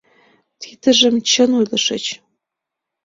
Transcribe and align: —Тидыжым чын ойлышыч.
—Тидыжым 0.61 1.15
чын 1.29 1.49
ойлышыч. 1.57 2.05